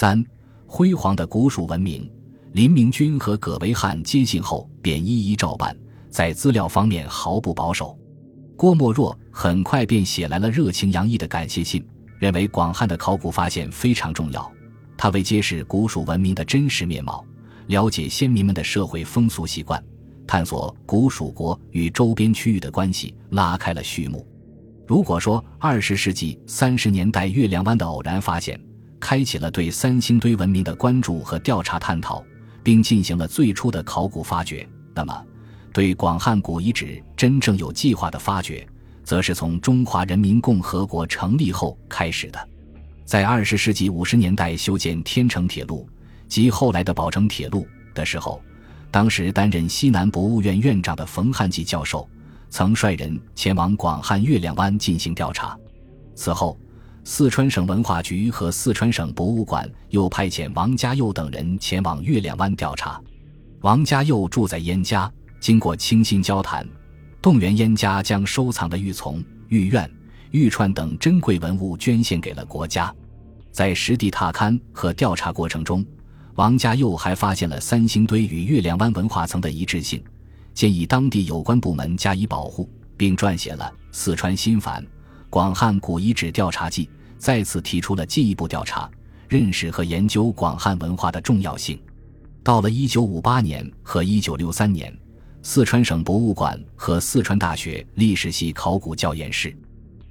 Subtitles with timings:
[0.00, 0.24] 三、
[0.64, 2.08] 辉煌的古蜀文明，
[2.52, 5.76] 林明君和葛维汉接信后便一一照办，
[6.08, 7.98] 在资料方面毫不保守。
[8.56, 11.84] 郭沫若很快便写来了热情洋溢的感谢信，
[12.20, 14.48] 认为广汉的考古发现非常重要。
[14.96, 17.24] 他为揭示古蜀文明的真实面貌，
[17.66, 19.82] 了解先民们的社会风俗习惯，
[20.28, 24.24] 探索古蜀国与周边区域的关系，拉开了序幕。
[24.86, 28.56] 如果说二十世纪三十年代月亮湾的偶然发现，
[29.00, 32.24] 开启了对三星堆文明的关注和调查探讨，
[32.62, 35.24] 并进行了最初的考古发掘，那么，
[35.72, 38.66] 对广汉古遗址真正有计划的发掘，
[39.04, 42.48] 则是从中华人民共和国成立后开始的。
[43.04, 45.88] 在二十世纪五十年代修建天成铁路
[46.26, 48.42] 及后来的宝成铁路的时候，
[48.90, 52.06] 当时担任西南博物院院长的冯汉骥教授
[52.50, 55.56] 曾率人前往广汉月亮湾进行调查。
[56.14, 56.58] 此后，
[57.10, 63.00] 四川省文化局和四川省博物馆又派遣王家佑等人前往月亮湾调查。
[63.62, 65.10] 王家佑住在燕家，
[65.40, 66.68] 经过倾心交谈，
[67.22, 69.90] 动员燕家将收藏的玉琮、玉苑。
[70.32, 72.94] 玉串等珍贵文物捐献给了国家。
[73.50, 75.82] 在实地踏勘和调查过程中，
[76.34, 80.04] 王家佑还发现了三星堆与月亮湾文化层的一致性，
[80.52, 84.86] 建议当地有关部门加以保护，并撰写了《四川新繁
[85.30, 86.84] 广汉古遗址调查记》，
[87.18, 88.90] 再次提出了进一步调查、
[89.28, 91.78] 认识和研究广汉文化的重要性。
[92.42, 94.98] 到了1958年和1963年，
[95.42, 99.54] 四川省博物馆和四川大学历史系考古教研室。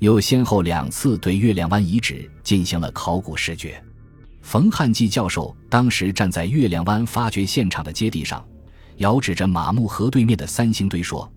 [0.00, 3.82] 又先后两次对月亮湾遗址进行了考古视觉。
[4.42, 8.46] 冯汉骥教授当时站在月亮湾发掘现场的阶地上，
[8.98, 11.30] 遥指着马木河对面的三星堆说：“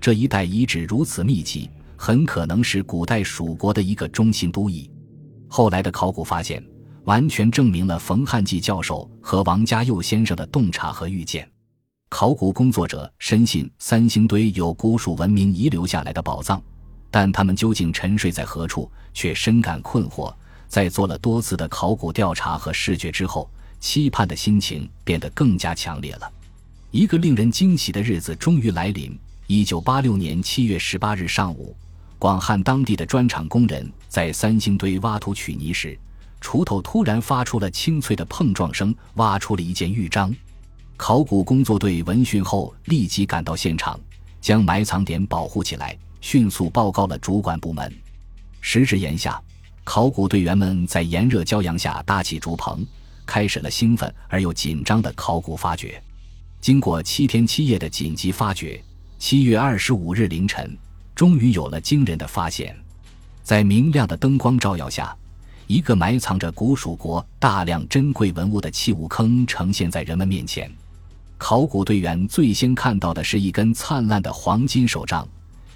[0.00, 4.90] 这一带遗址如此密集，很可能是古代蜀国的一个中心都邑。”
[5.54, 6.64] 后来的考古发现
[7.04, 11.46] 完全证明了冯汉骥教授和王家佑先生的洞察和预见。
[12.08, 16.58] 考古工作者深信三星堆有古蜀文明遗留下来的宝藏。
[17.10, 20.34] 但他们究竟沉睡在何处，却深感困惑。
[20.68, 23.46] 在做了多次的考古调查和视觉之后，
[23.78, 26.32] 期盼的心情变得更加强烈了。
[26.90, 29.14] 一个令人惊喜的日子终于来临。
[29.48, 31.76] 一九八六年七月十八日上午，
[32.22, 35.98] 广汉当地的砖厂工人在三星堆挖土取泥时，
[36.40, 40.32] 锄头突然发出了清脆的碰撞声，挖出了一件玉章。
[40.96, 43.98] 考古工作队闻讯后立即赶到现场，
[44.40, 45.98] 将埋藏点保护起来。
[46.20, 47.92] 迅速报告了主管部门。
[48.60, 49.42] 时至炎夏，
[49.82, 52.86] 考古队员们在炎热骄阳下搭起竹棚，
[53.26, 56.00] 开始了兴奋而又紧张的考古发掘。
[56.60, 58.80] 经过七天七夜的紧急发掘，
[59.18, 60.78] 七月二十五日凌晨，
[61.14, 62.76] 终于有了惊人的发现。
[63.42, 65.16] 在明亮的灯光照耀下，
[65.66, 70.70] 一个埋藏着古蜀国大量珍贵文物的器物坑呈现在人们面前。
[71.38, 75.26] 考古队员最先看到的是一根灿烂的黄金手杖。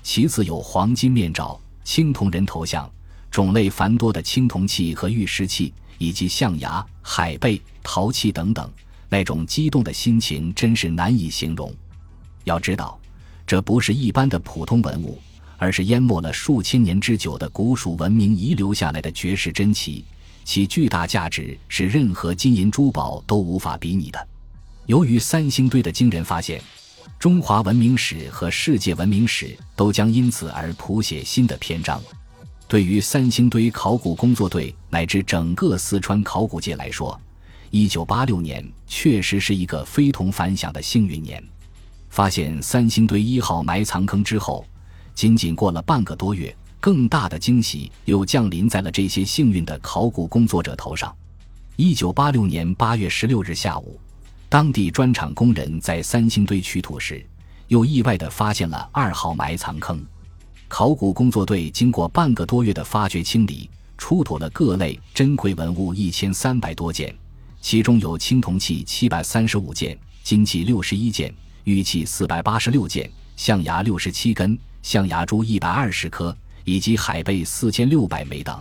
[0.02, 2.88] 其次有黄金面罩、青铜人头像、
[3.28, 8.70] 种类繁多的青铜器和玉石器，以及象牙、海贝、陶器等等。
[9.08, 11.74] 那种激动的心情真是难以形容。
[12.44, 12.96] 要知道，
[13.46, 15.18] 这不是一般的普通文物，
[15.56, 20.04] 而是淹没了数千年之久的古蜀文明遗留下来的绝世珍奇，
[20.44, 24.28] 其巨大价值是任何金银珠宝都无法比拟的。
[24.86, 26.60] 由于三星堆的惊人发现。
[27.18, 32.02] 中华文明史和世界文明史都将因此而谱写新的篇章。
[32.68, 37.18] 对于三星堆考古工作队乃至整个四川考古界来说，
[37.70, 41.42] 一九八六年确实是一个非同凡响的幸运年。
[42.16, 44.64] 发现三星堆一号埋藏坑之后，
[45.14, 51.14] 仅仅过了半个多月，更大的惊喜又降临在了这些幸运的考古工作者头上。
[51.76, 54.00] 一九八六年八月十六日下午。
[54.48, 57.22] 当地砖厂工人在三星堆取土时，
[57.68, 60.02] 又意外地发现了二号埋藏坑。
[60.68, 67.14] 考古工作队经过半个多月的发掘清理，出土了各类珍贵文物一千三百多件，
[67.60, 71.30] 其中有青铜器七百三十五件，金器六十一件，
[71.66, 78.56] 玉器四百八十六件，象牙六十七根，象牙珠一百二十颗，以及海贝四千六百枚等。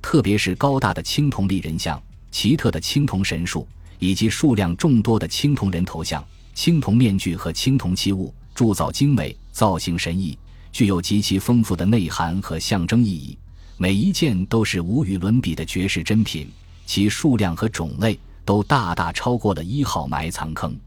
[0.00, 2.00] 特别是高大的青铜立人像、
[2.30, 3.66] 奇特的青铜神树。
[3.98, 6.24] 以及数量众多的青铜人头像、
[6.54, 10.38] 青铜面具和青铜器物，铸造精美，造型神异，
[10.70, 13.36] 具有极其丰富的内涵和象征意义。
[13.76, 16.48] 每一件都是无与伦比的绝世珍品，
[16.86, 20.78] 其数量和种类都大大超过了一号埋藏坑。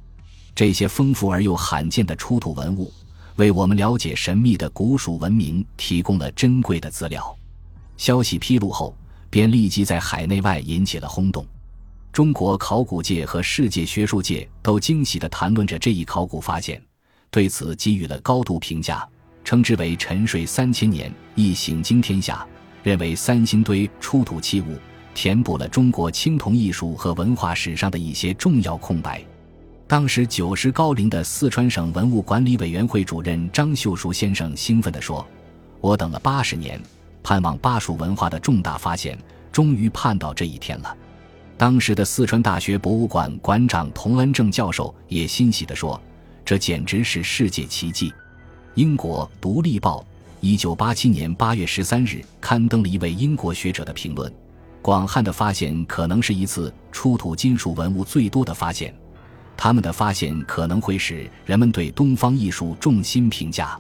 [0.53, 2.91] 这些丰富而又罕见的出土文物，
[3.37, 7.35] 为我们了解神秘的古蜀文明提供了珍贵的资料。
[7.97, 8.95] 消息披露后，
[9.29, 11.45] 便立即在海内外引起了轰动。
[12.11, 16.81] 中国考古界和世界学术界都惊喜地谈论着这一考古发现，
[17.29, 19.07] 对此给予了高度评价，
[19.45, 22.45] 称之为“沉睡三千年，一醒惊天下”，
[22.83, 24.77] 认为三星堆出土器物
[25.15, 29.23] 填补了中国青铜艺术和文化史上的一些重要空白。
[29.91, 35.27] 当时九十高龄的四川省文物管理委员会主任张秀书先生兴奋地说
[35.81, 36.81] ：“我等了八十年，
[37.21, 39.17] 盼望巴蜀文化的重大发现，
[39.51, 40.95] 终于盼到这一天了。”
[41.59, 46.01] 当时的四川大学博物馆馆长童恩正教授也欣喜地说
[46.45, 48.13] ：“这简直是世界奇迹。”
[48.75, 49.99] 英国《独立报》
[50.39, 54.33] 一九八七年八月十三日刊登了一位英国学者的评论
[54.81, 58.95] ：“广汉的发现可能是一次出土金属文物最多的发现。”
[59.63, 63.79] 他们的发现可能会使人们对东方艺术重新评价。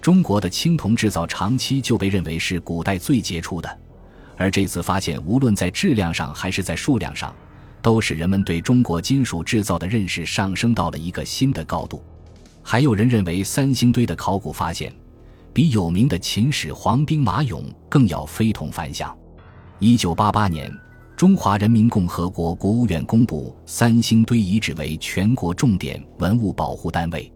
[0.00, 3.78] 中国的青铜制造长期就被认为是古代最杰出的，
[4.36, 7.32] 而这次发现无论在质量上还是在数量上，
[7.80, 12.02] 都使人们对中国金属制造的认识上升到了一个新的高度。
[12.60, 14.92] 还有人认为三星堆的考古发现，
[15.52, 19.16] 比有名的秦始皇兵马俑更要非同凡响。
[19.78, 20.81] 一九八八年。
[21.22, 27.32] 中华人民共和国国务院公布三星堆遗址为全国重点文物保护单位，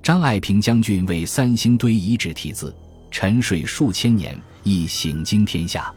[0.00, 2.72] 张爱萍将军为三星堆遗址题字
[3.10, 5.92] “沉睡数千年，亦醒惊天下”。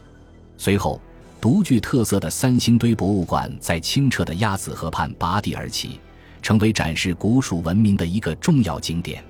[0.57, 0.99] 随后，
[1.39, 5.99] 独具特色的三星堆博物馆在清澈的鸭子河畔拔地而起，
[6.41, 9.23] 成为展示古蜀文明的一个重要景点。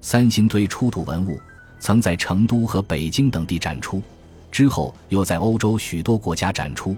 [0.00, 1.38] 三星堆出土文物
[1.78, 4.02] 曾在成都和北京等地展出，
[4.50, 6.96] 之后又在欧洲许多国家展出。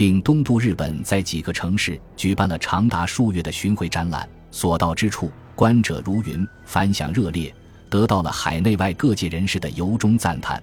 [0.00, 7.54] 并东渡日本，在几个城市举办了长达数月的巡回展览，所到之处，观者如云，反响热烈，
[7.90, 10.62] 得到了海内外各界人士的由衷赞叹。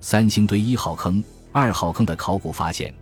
[0.00, 1.20] 三星堆一号坑、
[1.50, 2.94] 二号坑的考古发现，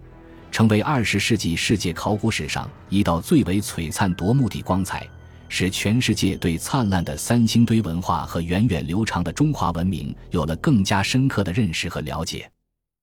[0.51, 5.07] 成为二十世纪世界考古史上一道最为璀璨夺目的光彩，
[5.51, 12.51] 使全世界对灿烂的三星堆文化和源远流长的中华文明有了更加深刻的认识和了解。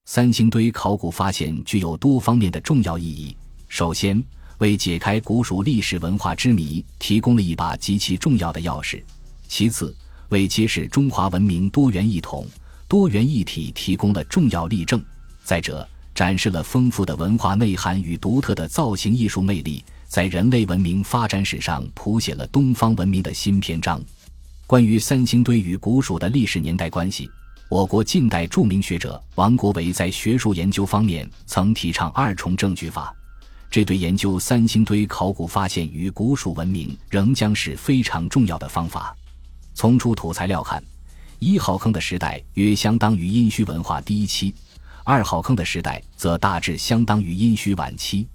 [0.05, 3.35] 三星堆考古发现具有多方面的重要意义。
[3.67, 4.23] 首先，
[4.59, 9.01] 为解开古蜀历史文化之谜提供了一把极其重要的钥匙；
[9.47, 9.95] 其次，
[10.29, 12.45] 为揭示中华文明多元一统、
[12.87, 14.99] 多元一体提供了重要例证；
[15.43, 23.99] 再者，展示了丰富的文化内涵与独特的造型艺术魅力，在人类文明发展史上谱写了东方文明的新篇章。
[24.67, 27.27] 关于三星堆与古蜀的历史年代关系。
[27.73, 33.11] 我国近代著名学者王国维在学术研究方面曾提倡二重证据法，
[33.67, 39.17] 这对研究三星堆考古发现与古蜀文明仍将是非常重要的方法。
[39.73, 40.83] 从出土材料看，
[41.39, 44.53] 一号坑的时代约相当于殷墟文化第一期，
[45.03, 48.27] 二号坑的时代则大致相当于殷墟晚期。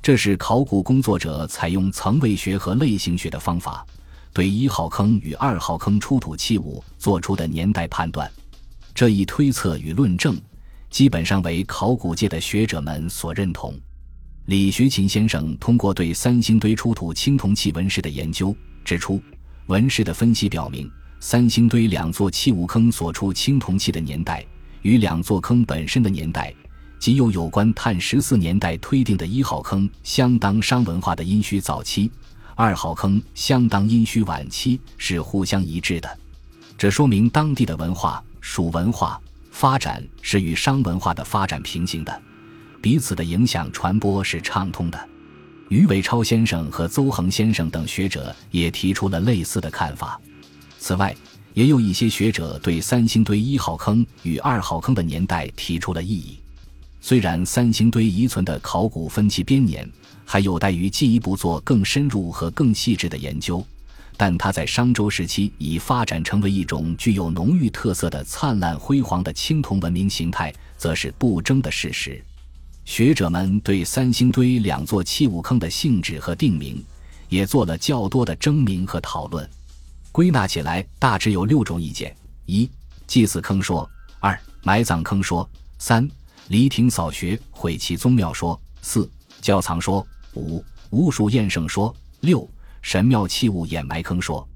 [0.00, 3.86] 这是考古工作者采用层位学和类型学的方法，
[4.32, 8.26] 对一号坑与二号坑出土器物做出的年代判断。
[8.98, 10.36] 这一推测与论证，
[10.90, 13.72] 基本上为考古界的学者们所认同。
[14.46, 18.52] 李学勤先生通过对三星堆出土青铜器纹饰的研究，
[18.84, 19.22] 指出，
[19.68, 20.90] 纹饰的分析表明，
[21.20, 24.44] 三星堆两座器物坑所出青铜器的年代，
[24.82, 26.52] 与两座坑本身的年代，
[26.98, 32.10] 即由有关碳十四年代推定的一号坑相当商文化的殷墟早期，
[32.56, 36.18] 二号坑相当殷墟晚期是互相一致的。
[36.76, 38.20] 这说明当地的文化。
[38.50, 42.22] 蜀文化发展是与商文化的发展平行的，
[42.80, 45.08] 彼此的影响传播是畅通的。
[45.68, 50.18] 余伟超先生和邹恒先生等学者也提出了类似的看法。
[50.78, 51.14] 此外，
[51.52, 56.38] 也有一些学者对三星堆一号坑与二号坑的年代提出了异议。
[57.02, 59.86] 虽然三星堆遗存的考古分期编年
[60.24, 63.64] 还有待于进一步做更深入和更细致的研究。
[64.18, 72.20] 但它在商周时期已发展成为一种具有浓郁特色的灿烂辉煌的青铜文明形态，则是不争的事实。
[72.84, 76.84] 学者们对三星堆两座器物坑的性质和定名，
[77.28, 79.48] 也做了较多的争鸣和讨论。
[80.10, 82.12] 归纳起来，大致有六种意见：
[82.46, 82.68] 一、
[83.06, 85.48] 祭祀坑说；二、埋葬坑说；
[85.78, 86.10] 三、
[86.48, 89.08] 离庭扫穴毁其宗庙说；四、
[89.40, 92.50] 窖藏说；五、巫术验圣说；六。
[92.82, 94.46] 神庙器物掩埋坑说，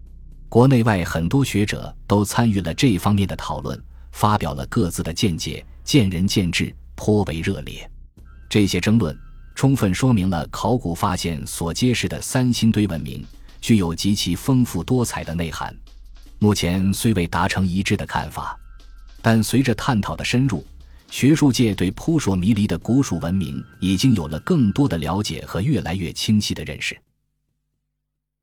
[0.48, 7.90] 国内外很多学者都参与了这方面的讨论，发表了各自的见解，见仁见智，颇为热烈。
[8.48, 9.18] 这些争论
[9.54, 13.24] 充分说明了考古发现所揭示的三星堆文明
[13.60, 15.74] 具有极其丰富多彩的内涵。
[16.38, 18.58] 目前虽未达成一致的看法，
[19.20, 20.64] 但随着探讨的深入，
[21.10, 26.98] 学术界对扑朔迷离的古蜀文明已经有了更多的了解和越来越清晰的认识。